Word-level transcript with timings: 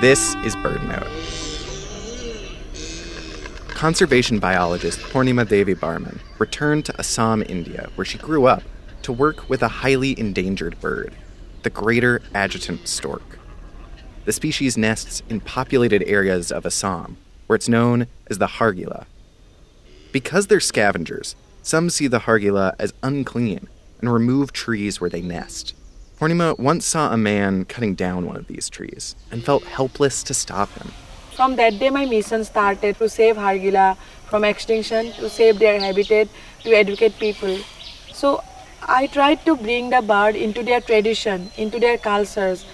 This 0.00 0.34
is 0.44 0.56
BirdNote. 0.56 1.08
Conservation 3.68 4.38
biologist 4.38 4.98
Purnima 4.98 5.48
Devi 5.48 5.74
Barman 5.74 6.20
returned 6.38 6.84
to 6.86 6.98
Assam, 6.98 7.42
India, 7.48 7.88
where 7.94 8.04
she 8.04 8.18
grew 8.18 8.46
up, 8.46 8.62
to 9.02 9.12
work 9.12 9.48
with 9.48 9.62
a 9.62 9.68
highly 9.68 10.18
endangered 10.18 10.80
bird, 10.80 11.14
the 11.62 11.70
greater 11.70 12.20
adjutant 12.34 12.88
stork. 12.88 13.38
The 14.24 14.32
species 14.32 14.76
nests 14.76 15.22
in 15.28 15.40
populated 15.40 16.02
areas 16.02 16.50
of 16.50 16.66
Assam, 16.66 17.16
where 17.46 17.56
it's 17.56 17.68
known 17.68 18.08
as 18.28 18.38
the 18.38 18.46
Hargila. 18.46 19.06
Because 20.12 20.48
they're 20.48 20.60
scavengers, 20.60 21.36
some 21.62 21.88
see 21.88 22.08
the 22.08 22.20
Hargila 22.20 22.74
as 22.78 22.92
unclean 23.02 23.68
and 24.00 24.12
remove 24.12 24.52
trees 24.52 25.00
where 25.00 25.10
they 25.10 25.22
nest. 25.22 25.74
Purnima 26.24 26.58
once 26.58 26.86
saw 26.86 27.12
a 27.12 27.18
man 27.18 27.66
cutting 27.66 27.94
down 27.94 28.24
one 28.24 28.36
of 28.36 28.46
these 28.46 28.70
trees 28.70 29.14
and 29.30 29.44
felt 29.44 29.62
helpless 29.64 30.22
to 30.22 30.32
stop 30.32 30.70
him. 30.72 30.90
From 31.36 31.56
that 31.56 31.78
day, 31.78 31.90
my 31.90 32.06
mission 32.06 32.44
started 32.44 32.96
to 32.96 33.10
save 33.10 33.36
Hargila 33.36 33.98
from 34.30 34.42
extinction, 34.42 35.12
to 35.20 35.28
save 35.28 35.58
their 35.58 35.78
habitat, 35.78 36.28
to 36.62 36.70
educate 36.72 37.18
people. 37.18 37.58
So 38.14 38.42
I 38.80 39.06
tried 39.08 39.44
to 39.44 39.54
bring 39.54 39.90
the 39.90 40.00
bird 40.00 40.34
into 40.34 40.62
their 40.62 40.80
tradition, 40.80 41.50
into 41.58 41.78
their 41.78 41.98
cultures. 41.98 42.64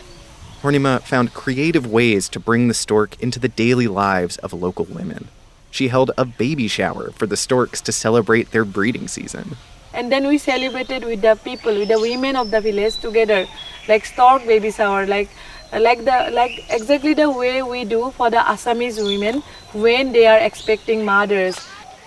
Purnima 0.63 1.03
found 1.03 1.35
creative 1.35 1.89
ways 1.89 2.29
to 2.29 2.39
bring 2.39 2.69
the 2.69 2.75
stork 2.75 3.21
into 3.21 3.41
the 3.41 3.49
daily 3.49 3.89
lives 3.89 4.37
of 4.37 4.53
local 4.53 4.85
women. 4.85 5.27
She 5.73 5.89
held 5.89 6.13
a 6.17 6.25
baby 6.25 6.69
shower 6.69 7.11
for 7.11 7.27
the 7.27 7.37
storks 7.37 7.81
to 7.81 7.91
celebrate 7.91 8.53
their 8.53 8.65
breeding 8.65 9.09
season. 9.09 9.57
And 9.93 10.11
then 10.11 10.27
we 10.29 10.39
celebrated 10.39 11.05
with 11.05 11.23
the 11.23 11.35
people, 11.45 11.75
with 11.75 11.89
the 11.89 12.01
women 12.01 12.37
of 12.37 12.51
the 12.51 12.61
village 12.61 12.99
together, 12.99 13.47
like 13.89 14.05
stork 14.05 14.47
baby 14.47 14.71
shower, 14.71 15.07
like 15.07 15.29
like 15.73 16.05
the 16.05 16.31
like 16.33 16.65
exactly 16.71 17.15
the 17.15 17.31
way 17.31 17.63
we 17.63 17.85
do 17.85 18.11
for 18.13 18.31
the 18.31 18.39
Assamese 18.39 19.03
women 19.05 19.43
when 19.73 20.13
they 20.13 20.27
are 20.27 20.39
expecting 20.39 21.05
mothers. 21.05 21.59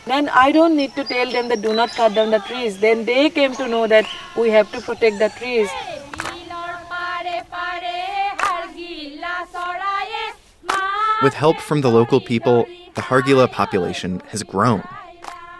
Then 0.05 0.27
I 0.29 0.51
don't 0.51 0.75
need 0.75 0.95
to 0.95 1.03
tell 1.05 1.31
them 1.31 1.47
that 1.47 1.61
do 1.61 1.73
not 1.73 1.91
cut 1.91 2.13
down 2.13 2.31
the 2.31 2.39
trees. 2.39 2.79
Then 2.79 3.05
they 3.05 3.29
came 3.29 3.53
to 3.55 3.67
know 3.67 3.87
that 3.87 4.05
we 4.37 4.49
have 4.49 4.69
to 4.73 4.81
protect 4.81 5.19
the 5.19 5.29
trees. 5.37 5.69
With 11.21 11.33
help 11.33 11.57
from 11.61 11.79
the 11.79 11.89
local 11.89 12.19
people, 12.19 12.65
the 12.95 13.01
Hargila 13.01 13.49
population 13.49 14.21
has 14.27 14.43
grown. 14.43 14.83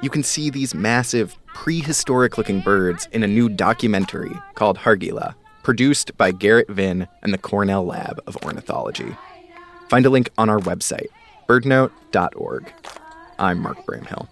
You 0.01 0.09
can 0.09 0.23
see 0.23 0.49
these 0.49 0.75
massive, 0.75 1.37
prehistoric 1.53 2.37
looking 2.37 2.59
birds 2.61 3.07
in 3.11 3.23
a 3.23 3.27
new 3.27 3.49
documentary 3.49 4.31
called 4.55 4.77
Hargila, 4.77 5.35
produced 5.63 6.17
by 6.17 6.31
Garrett 6.31 6.69
Vinn 6.69 7.07
and 7.21 7.33
the 7.33 7.37
Cornell 7.37 7.85
Lab 7.85 8.19
of 8.27 8.37
Ornithology. 8.43 9.15
Find 9.89 10.05
a 10.05 10.09
link 10.09 10.29
on 10.37 10.49
our 10.49 10.59
website, 10.59 11.07
birdnote.org. 11.47 12.73
I'm 13.39 13.59
Mark 13.61 13.85
Bramhill. 13.85 14.27